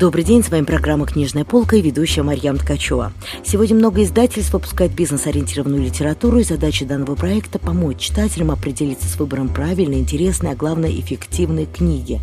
[0.00, 3.12] Добрый день, с вами программа «Книжная полка» и ведущая Марьям Ткачева.
[3.44, 9.50] Сегодня много издательств выпускают бизнес-ориентированную литературу, и задача данного проекта– помочь читателям определиться с выбором
[9.50, 12.18] правильной, интересной, а главное– эффективной книги.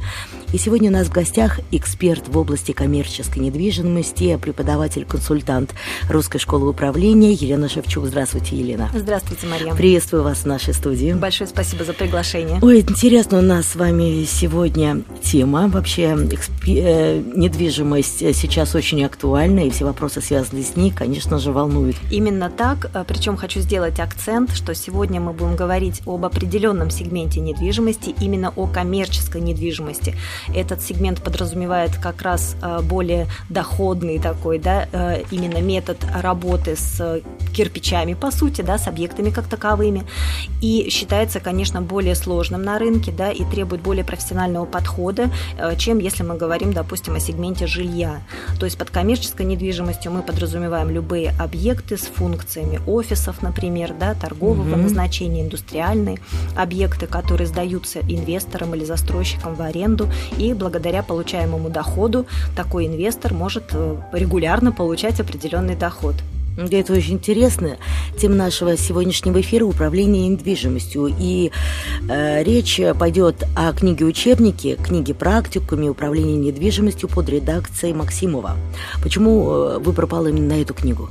[0.53, 5.75] И сегодня у нас в гостях эксперт в области коммерческой недвижимости, преподаватель-консультант
[6.09, 8.05] Русской школы управления Елена Шевчук.
[8.05, 8.89] Здравствуйте, Елена.
[8.95, 9.75] Здравствуйте, Марьям.
[9.75, 11.13] Приветствую вас в нашей студии.
[11.13, 12.59] Большое спасибо за приглашение.
[12.61, 15.67] Ой, интересно у нас с вами сегодня тема.
[15.67, 17.21] Вообще экспи- э,
[17.67, 21.97] недвижимость сейчас очень актуальна, и все вопросы, связанные с ней, конечно же, волнуют.
[22.11, 22.89] Именно так.
[22.93, 28.53] Э, Причем хочу сделать акцент, что сегодня мы будем говорить об определенном сегменте недвижимости, именно
[28.55, 30.15] о коммерческой недвижимости.
[30.55, 37.21] Этот сегмент подразумевает как раз э, более доходный такой, да, э, именно метод работы с
[37.57, 40.03] кирпичами, по сути, да, с объектами как таковыми.
[40.61, 45.97] И считается, конечно, более сложным на рынке, да, и требует более профессионального подхода, э, чем
[45.99, 48.21] если мы говорим, допустим, о сегменте жилья.
[48.59, 54.63] То есть под коммерческой недвижимостью мы подразумеваем любые объекты с функциями офисов, например, да, торгового
[54.75, 54.83] Мгм.
[54.83, 56.19] назначения, индустриальные
[56.55, 63.63] объекты, которые сдаются инвесторам или застройщикам в аренду, и благодаря получаемому доходу такой инвестор может
[63.73, 66.15] э, регулярно получать определенный доход.
[66.57, 67.77] Это очень интересно.
[68.19, 71.13] Тема нашего сегодняшнего эфира– управление недвижимостью.
[71.19, 71.51] И
[72.09, 78.57] э, речь пойдет о книге-учебнике, книге практикуме управления недвижимостью под редакцией Максимова.
[79.03, 81.09] Почему э, выбор пал именно на эту книгу?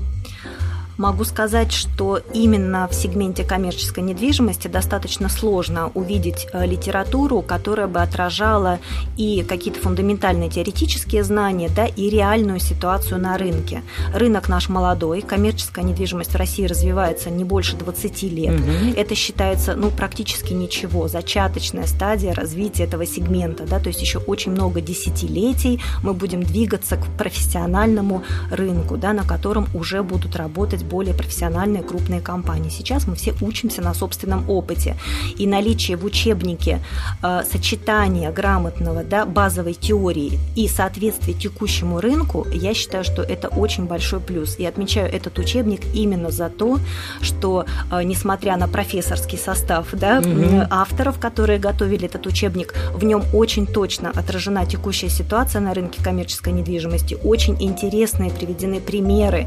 [0.99, 8.01] Могу сказать, что именно в сегменте коммерческой недвижимости достаточно сложно увидеть э, литературу, которая бы
[8.01, 8.79] отражала
[9.19, 13.83] и какие-то фундаментальные теоретические знания, да, и реальную ситуацию на рынке.
[14.15, 18.59] Рынок наш молодой, коммерческая недвижимость в России развивается не больше 20 лет.
[18.59, 18.95] Мгм.
[18.97, 23.65] Это считается ну, практически ничего, зачаточная стадия развития этого сегмента.
[23.65, 23.81] Да?
[23.81, 29.67] То есть еще очень много десятилетий мы будем двигаться к профессиональному рынку, да, на котором
[29.75, 32.71] уже будут работать более профессиональные крупные компании.
[32.71, 34.97] Сейчас мы все учимся на собственном опыте.
[35.37, 36.81] И наличие в учебнике
[37.23, 43.85] э, сочетания грамотного да, базовой теории и соответствия текущему рынку, я считаю, что это очень
[43.85, 44.57] большой плюс.
[44.59, 46.79] И отмечаю этот учебник именно за то,
[47.21, 53.23] что, э, несмотря на профессорский состав да, м, авторов, которые готовили этот учебник, в нем
[53.33, 59.47] очень точно отражена текущая ситуация на рынке коммерческой недвижимости, очень интересные приведены примеры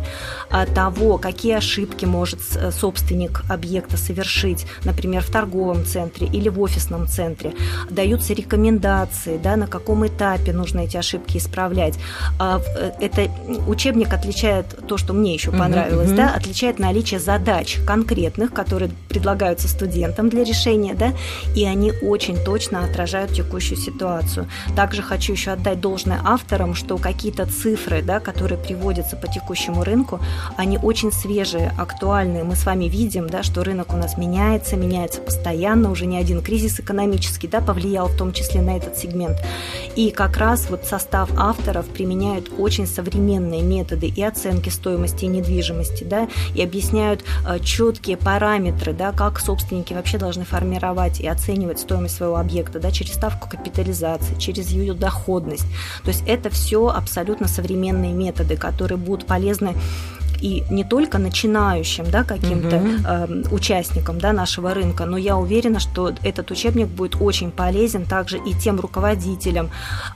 [0.49, 6.59] а, того, какие ошибки может э, собственник объекта совершить, например, в торговом центре или в
[6.59, 7.53] офисном центре.
[7.91, 11.99] Даются рекомендации, да, на каком этапе нужно эти ошибки исправлять.
[12.39, 13.29] А, э, Это
[13.67, 16.17] учебник отличает то, что мне еще понравилось, мгм.
[16.17, 21.13] да, отличает наличие задач конкретных, которые предлагаются студентам для решения, да,
[21.55, 24.47] и они очень точно отражают текущую ситуацию.
[24.75, 30.19] Также хочу еще отдать должное авторам, что какие-то цифры, да, которые приводятся по текущему рынку,
[30.57, 32.43] они очень свежие, актуальные.
[32.43, 36.41] Мы с вами видим, да, что рынок у нас меняется, меняется постоянно, уже не один
[36.41, 39.37] кризис экономический да, повлиял в том числе на этот сегмент.
[39.95, 46.27] И как раз вот состав авторов применяют очень современные методы и оценки стоимости недвижимости, да,
[46.55, 52.37] и объясняют э, четкие параметры, да, как собственники вообще должны формировать и оценивать стоимость своего
[52.37, 55.65] объекта, да, через ставку капитализации, через ее доходность.
[56.03, 59.75] То есть это все абсолютно современные методы, которые будут полезны
[60.41, 63.05] и не только начинающим да, каким-то Мгм.
[63.05, 68.37] э, участникам да, нашего рынка, но я уверена, что этот учебник будет очень полезен также
[68.37, 69.69] и тем руководителям,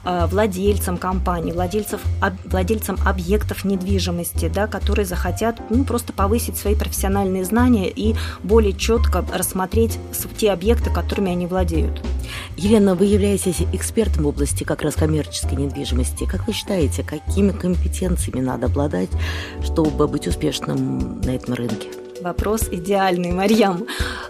[0.05, 6.75] э, владельцам компаний, владельцев, об- владельцам объектов недвижимости, да, которые захотят ну, просто повысить свои
[6.75, 9.99] профессиональные знания и более четко рассмотреть
[10.37, 12.01] те объекты, которыми они владеют.
[12.57, 16.25] Елена, вы являетесь экспертом в области как раз коммерческой недвижимости.
[16.25, 19.09] Как вы считаете, какими компетенциями надо обладать,
[19.63, 21.87] чтобы быть успешным на этом рынке?
[22.21, 23.85] Вопрос идеальный, Марьям.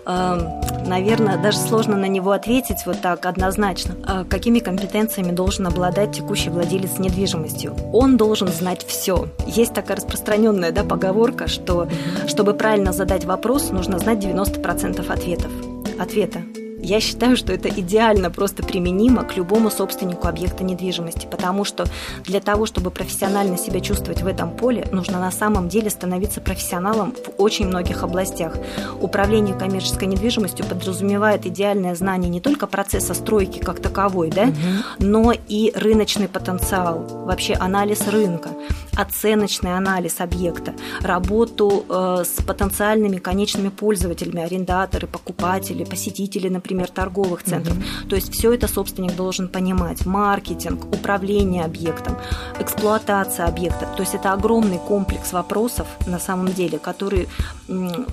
[0.05, 3.95] Наверное, даже сложно на него ответить вот так однозначно.
[4.03, 7.75] А Какими компетенциями должен обладать текущий владелец недвижимостью?
[7.93, 9.27] Он должен знать все.
[9.45, 11.87] Есть такая распространенная да, поговорка, что
[12.27, 15.51] чтобы правильно задать вопрос, нужно знать 90% ответов.
[15.99, 16.41] Ответа.
[16.83, 21.85] Я считаю, что это идеально просто применимо к любому собственнику объекта недвижимости, потому что
[22.25, 27.13] для того, чтобы профессионально себя чувствовать в этом поле, нужно на самом деле становиться профессионалом
[27.13, 28.57] в очень многих областях.
[28.99, 34.51] Управление коммерческой недвижимостью подразумевает идеальное знание не только процесса стройки как таковой, да,
[34.99, 38.49] но и рыночный потенциал, вообще анализ рынка.
[38.95, 47.77] Оценочный анализ объекта, работу э, с потенциальными конечными пользователями, арендаторы, покупатели, посетители, например, торговых центров.
[47.77, 48.09] Угу.
[48.09, 50.05] То есть все это собственник должен понимать.
[50.05, 52.17] Маркетинг, управление объектом,
[52.59, 53.87] эксплуатация объекта.
[53.95, 57.27] То есть это огромный комплекс вопросов на самом деле, который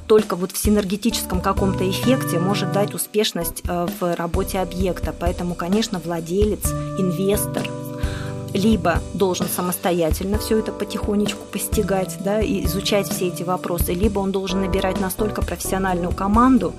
[0.06, 5.14] только вот в синергетическом каком-то эффекте может дать успешность э, в работе объекта.
[5.18, 7.62] Поэтому, конечно, владелец, инвестор,
[8.52, 14.32] либо должен самостоятельно все это потихонечку постигать, да, и изучать все эти вопросы, либо он
[14.32, 16.74] должен набирать настолько профессиональную команду,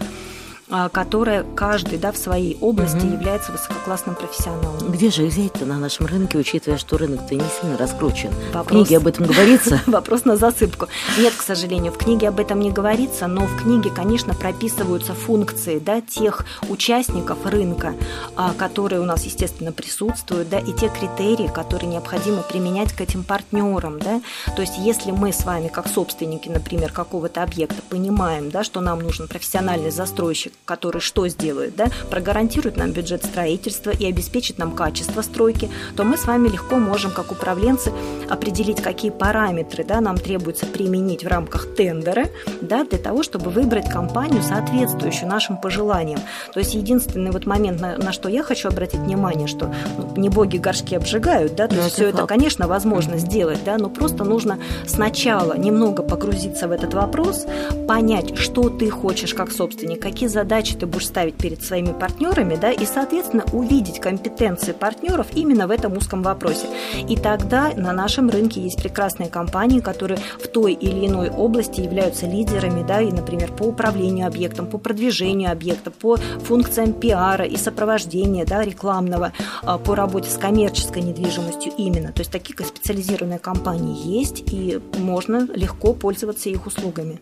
[0.92, 3.14] которая каждый да, в своей области угу.
[3.14, 4.92] является высококлассным профессионалом.
[4.92, 8.32] Где же взять-то на нашем рынке, учитывая, что рынок-то не сильно раскручен?
[8.54, 8.66] Вопрос...
[8.66, 9.82] В книге об этом говорится?
[9.88, 10.88] Вопрос на засыпку.
[11.18, 15.80] Нет, к сожалению, в книге об этом не говорится, но в книге, конечно, прописываются функции
[15.80, 17.94] да, тех участников рынка,
[18.36, 23.24] а, которые у нас, естественно, присутствуют, да, и те критерии, которые необходимо применять к этим
[23.24, 24.00] партнерам.
[24.00, 24.22] Да.
[24.56, 29.00] То есть, если мы с вами, как собственники, например, какого-то объекта, понимаем, да, что нам
[29.00, 35.22] нужен профессиональный застройщик, который что сделает, да, прогарантирует нам бюджет строительства и обеспечит нам качество
[35.22, 37.92] стройки, то мы с вами легко можем, как управленцы,
[38.30, 42.28] определить, какие параметры да, нам требуется применить в рамках тендера
[42.62, 46.22] да, для того, чтобы выбрать компанию, соответствующую нашим пожеланиям.
[46.54, 50.30] То есть единственный вот момент, на, на что я хочу обратить внимание, что ну, не
[50.30, 53.90] боги горшки обжигают, да, то но ну, есть все это, конечно, возможно сделать, да, но
[53.90, 57.46] просто нужно сначала немного погрузиться в этот вопрос,
[57.88, 62.58] понять, что ты хочешь как собственник, какие задачи задачи ты будешь ставить перед своими партнерами,
[62.58, 66.68] да, и, соответственно, увидеть компетенции партнеров именно в этом узком вопросе.
[67.08, 72.26] И тогда на нашем рынке есть прекрасные компании, которые в той или иной области являются
[72.26, 78.46] лидерами, да, и, например, по управлению объектом, по продвижению объекта, по функциям пиара и сопровождения,
[78.46, 79.32] да, рекламного,
[79.64, 82.12] а, по работе с коммерческой недвижимостью именно.
[82.12, 87.22] То есть такие специализированные компании есть, и можно легко пользоваться их услугами.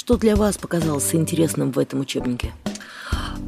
[0.00, 2.52] Что для вас показалось интересным в этом учебнике?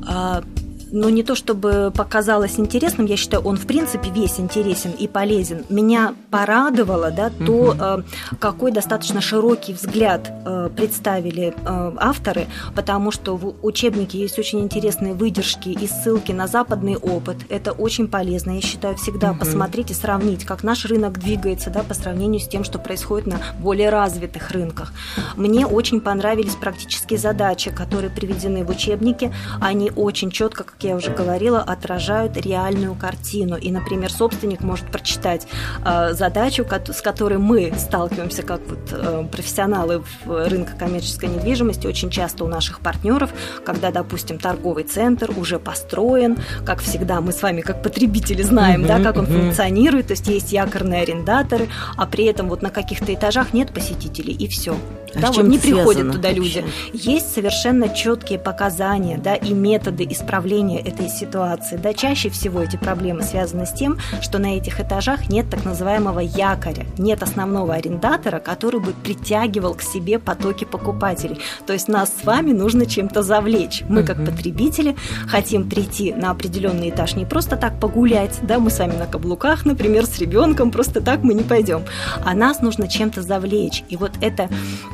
[0.06, 0.44] А,
[0.92, 5.64] но не то чтобы показалось интересным, я считаю, он в принципе весь интересен и полезен.
[5.70, 8.36] Меня порадовало да, то, угу.
[8.38, 15.14] какой достаточно широкий взгляд э, представили э, авторы, потому что в учебнике есть очень интересные
[15.14, 17.38] выдержки и ссылки на западный опыт.
[17.48, 19.40] Это очень полезно, я считаю, всегда угу.
[19.40, 23.38] посмотреть и сравнить, как наш рынок двигается да, по сравнению с тем, что происходит на
[23.58, 24.92] более развитых рынках.
[25.36, 29.32] Мне очень понравились практические задачи, которые приведены в учебнике.
[29.58, 33.56] Они очень четко, как я уже говорила, отражают реальную картину.
[33.56, 35.46] И, например, собственник может прочитать
[35.84, 42.10] э, задачу, с которой мы сталкиваемся как вот, э, профессионалы в рынке коммерческой недвижимости очень
[42.10, 43.30] часто у наших партнеров,
[43.64, 49.00] когда, допустим, торговый центр уже построен, как всегда мы с вами как потребители знаем, да,
[49.00, 53.52] как он функционирует, то есть есть якорные арендаторы, а при этом вот на каких-то этажах
[53.52, 54.76] нет посетителей и все.
[55.14, 56.34] А да, вот не приходят туда вообще?
[56.34, 56.64] люди.
[56.92, 61.76] Есть совершенно четкие показания, да, и методы исправления этой ситуации.
[61.76, 66.20] Да, чаще всего эти проблемы связаны с тем, что на этих этажах нет так называемого
[66.20, 71.38] якоря, нет основного арендатора, который бы притягивал к себе потоки покупателей.
[71.66, 73.82] То есть нас с вами нужно чем-то завлечь.
[73.88, 74.96] Мы, как потребители,
[75.28, 79.64] хотим прийти на определенный этаж не просто так погулять, да, мы с вами на каблуках,
[79.64, 81.82] например, с ребенком, просто так мы не пойдем,
[82.24, 83.84] а нас нужно чем-то завлечь.
[83.88, 84.48] И вот эта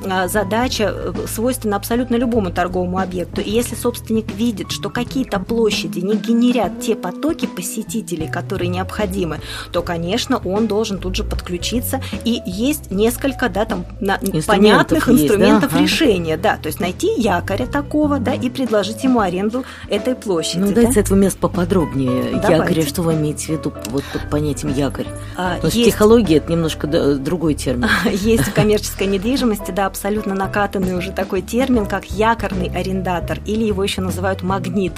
[0.05, 3.41] а, задача э, свойственна абсолютно любому торговому объекту.
[3.41, 9.41] И если собственник видит, что какие-то площади не генерят те потоки посетителей, которые необходимы,
[9.73, 12.01] то, конечно, он должен тут же подключиться.
[12.25, 15.79] И есть несколько, да, там, на, понятных есть, инструментов да?
[15.81, 20.59] решения, да, то есть найти якоря такого, да, и предложить ему аренду этой площади.
[20.59, 20.83] Ну, да?
[20.83, 22.41] дайте этого места поподробнее.
[22.41, 22.53] Давайте.
[22.55, 25.07] Якоря, что вы имеете в виду вот под понятием якорь?
[25.37, 25.91] А, Потому есть...
[25.91, 27.89] психология– это немножко другой термин.
[28.13, 33.83] Есть в коммерческой недвижимости, да, абсолютно накатанный уже такой термин, как якорный арендатор, или его
[33.83, 34.93] еще называют магнит.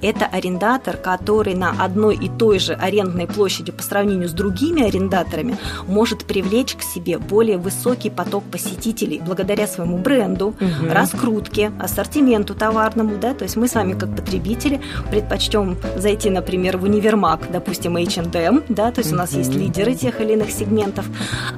[0.00, 5.58] Это арендатор, который на одной и той же арендной площади по сравнению с другими арендаторами
[5.86, 10.90] может привлечь к себе более высокий поток посетителей благодаря своему бренду, угу.
[10.90, 16.84] раскрутке, ассортименту товарному, да, то есть мы с вами как потребители предпочтем зайти, например, в
[16.84, 21.04] универмаг, допустим, H&M, да, то есть у нас есть лидеры тех или иных сегментов,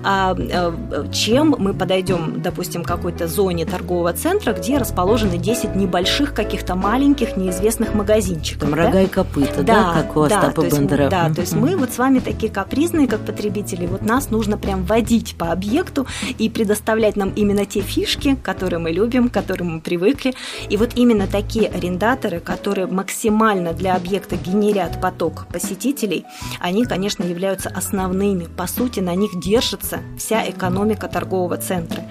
[0.02, 6.34] а, а, чем мы подойдем, допустим, допустим, какой-то зоне торгового центра, где расположены 10 небольших
[6.34, 8.68] каких-то маленьких неизвестных магазинчиков.
[8.68, 8.87] Там да?
[8.87, 11.08] рога и копыта, да, да как у Остапа да, Бендера.
[11.08, 14.84] Да, то есть мы вот с вами такие капризные, как потребители, вот нас нужно прям
[14.84, 16.06] водить по объекту
[16.38, 20.34] и предоставлять нам именно те фишки, которые мы любим, к которым мы привыкли.
[20.68, 26.25] И вот именно такие арендаторы, которые максимально для объекта генерят поток посетителей,
[26.60, 28.46] они, конечно, являются основными.
[28.56, 32.02] По сути, на них держится вся экономика торгового центра.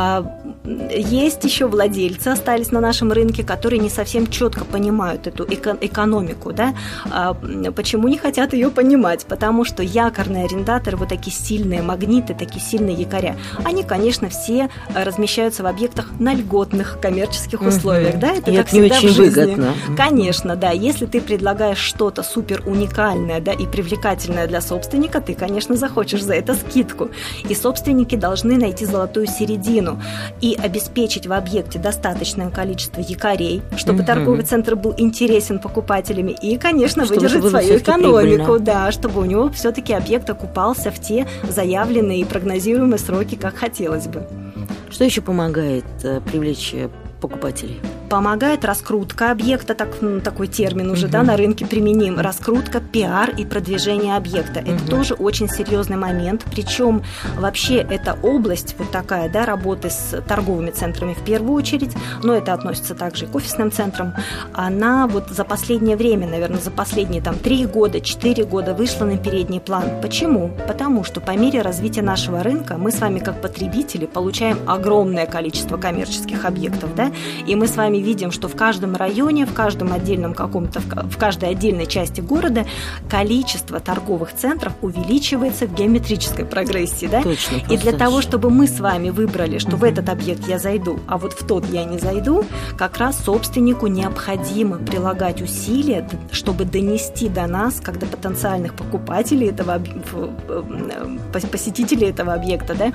[0.00, 0.24] А,
[0.64, 6.52] есть еще владельцы, остались на нашем рынке, которые не совсем четко понимают эту эко- экономику.
[6.52, 6.74] Да?
[7.10, 7.34] А,
[7.76, 9.26] почему не хотят ее понимать?
[9.26, 15.62] Потому что якорные арендаторы, вот такие сильные магниты, такие сильные якоря, они, конечно, все размещаются
[15.62, 18.14] в объектах на льготных коммерческих условиях.
[18.14, 18.20] Угу.
[18.20, 18.32] Да?
[18.32, 19.40] Это, И как это всегда, не очень в жизни.
[19.42, 19.74] выгодно.
[19.98, 20.70] Конечно, да.
[20.70, 26.34] Если ты предлагаешь что-то супер уникальное да, и привлекательное для собственника, ты, конечно, захочешь за
[26.34, 27.10] это скидку.
[27.48, 29.89] И собственники должны найти золотую середину
[30.40, 34.06] и обеспечить в объекте достаточное количество якорей, чтобы угу.
[34.06, 38.58] торговый центр был интересен покупателями и, конечно, чтобы выдержать свою экономику, прибыльно.
[38.58, 44.06] да, чтобы у него все-таки объект окупался в те заявленные и прогнозируемые сроки, как хотелось
[44.06, 44.26] бы.
[44.90, 46.88] Что еще помогает э, привлечь э,
[47.20, 47.80] покупателей?
[48.10, 51.12] Помогает раскрутка объекта, так, такой термин уже угу.
[51.12, 54.60] да, на рынке применим, раскрутка, пиар и продвижение объекта.
[54.60, 54.70] Угу.
[54.70, 57.02] Это тоже очень серьезный момент, причем
[57.38, 62.52] вообще эта область вот такая, да, работы с торговыми центрами в первую очередь, но это
[62.52, 64.14] относится также и к офисным центрам,
[64.52, 69.18] она вот за последнее время, наверное, за последние там три года, четыре года вышла на
[69.18, 70.00] передний план.
[70.02, 70.50] Почему?
[70.66, 75.76] Потому что по мере развития нашего рынка мы с вами как потребители получаем огромное количество
[75.76, 77.12] коммерческих объектов, да,
[77.46, 81.50] и мы с вами видим, что в каждом районе, в каждом отдельном каком-то, в каждой
[81.50, 82.66] отдельной части города
[83.08, 87.22] количество торговых центров увеличивается в геометрической прогрессии, да?
[87.22, 87.56] Точно.
[87.70, 91.18] И для того, чтобы мы с вами выбрали, что в этот объект я зайду, а
[91.18, 92.44] вот в тот я не зайду,
[92.76, 99.80] как раз собственнику необходимо прилагать усилия, чтобы донести до нас, когда потенциальных покупателей этого
[101.32, 102.92] посетителей этого объекта, да,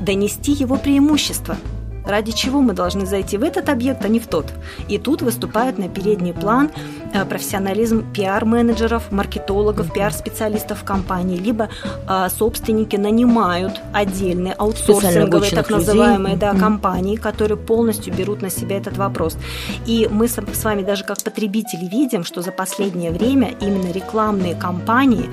[0.00, 1.56] донести его преимущества
[2.06, 4.46] ради чего мы должны зайти в этот объект, а не в тот.
[4.88, 6.70] И тут выступает на передний план
[7.12, 11.68] э, профессионализм пиар-менеджеров, маркетологов, пиар-специалистов компании, либо
[12.06, 18.96] а, собственники нанимают отдельные аутсорсинговые, так называемые да, компании, которые полностью берут на себя этот
[18.96, 19.36] вопрос.
[19.86, 25.30] И мы с вами даже как потребители видим, что за последнее время именно рекламные кампании,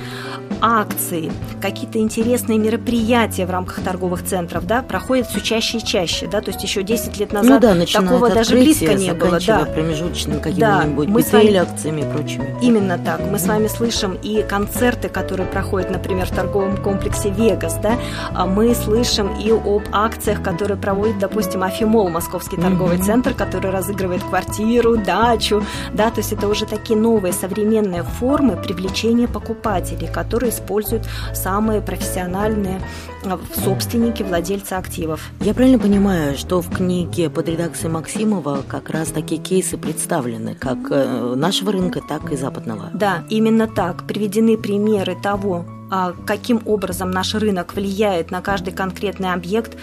[0.61, 6.27] акции, какие-то интересные мероприятия в рамках торговых центров да, проходят все чаще и чаще.
[6.27, 9.39] Да, то есть еще 10 лет назад ну, да, такого даже близко не было.
[9.45, 9.65] Да.
[9.65, 11.55] промежуточными какими-нибудь да, вами...
[11.55, 12.55] акциями и прочими.
[12.61, 13.21] Именно так.
[13.21, 17.97] Мы с вами слышим и концерты, которые проходят, например, в торговом комплексе «Вегас», да,
[18.33, 23.05] а мы слышим и об акциях, которые проводит, допустим, Афимол, Московский торговый mm-hmm.
[23.05, 29.27] центр, который разыгрывает квартиру, дачу, да, то есть это уже такие новые современные формы привлечения
[29.27, 31.03] покупателей, которые используют
[31.33, 32.81] самые профессиональные
[33.25, 35.31] а, собственники, владельцы активов.
[35.39, 40.77] Я правильно понимаю, что в книге под редакцией Максимова как раз такие кейсы представлены, как
[40.89, 42.89] э, нашего рынка, так и западного?
[42.93, 44.05] Да, именно так.
[44.07, 49.77] Приведены примеры того, а, каким образом наш рынок влияет на каждый конкретный объект,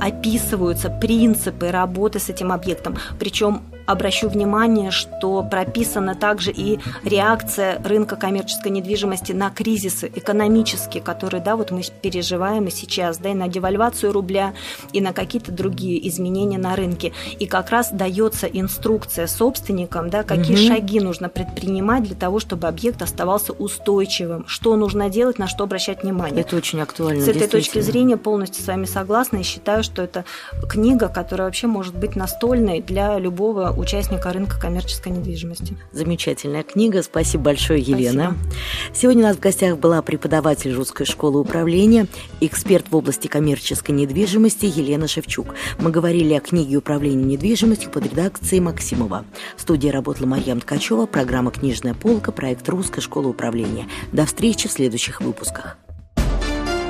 [0.00, 2.96] описываются принципы работы с этим объектом.
[3.18, 11.42] Причем обращу внимание, что прописана также и реакция рынка коммерческой недвижимости на кризисы экономические, которые,
[11.42, 14.54] да, вот мы переживаем и сейчас, да, и на девальвацию рубля,
[14.92, 17.12] и на какие-то другие изменения на рынке.
[17.38, 20.74] И как раз дается инструкция собственникам, да, какие угу.
[20.74, 26.02] шаги нужно предпринимать для того, чтобы объект оставался устойчивым, что нужно делать, на что обращать
[26.02, 26.42] внимание.
[26.42, 27.22] Это очень актуально.
[27.22, 30.24] С этой точки зрения полностью с вами согласна и считаю, что это
[30.68, 35.76] книга, которая вообще может быть настольной для любого участника рынка коммерческой недвижимости.
[35.92, 37.02] Замечательная книга.
[37.02, 38.36] Спасибо большое, Елена.
[38.36, 38.94] Спасибо.
[38.94, 42.06] Сегодня у нас в гостях была преподаватель Русской школы управления,
[42.40, 45.54] эксперт в области коммерческой недвижимости Елена Шевчук.
[45.78, 49.24] Мы говорили о книге управления недвижимостью под редакцией Максимова.
[49.56, 53.86] В студии работала Марьям Ткачева, программа «Книжная полка», проект Русской школы управления.
[54.12, 55.78] До встречи в следующих выпусках.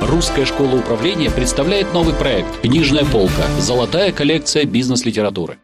[0.01, 3.47] Русская школа управления представляет новый проект «Книжная полка.
[3.61, 5.59] Золотая коллекция бизнес-литературы».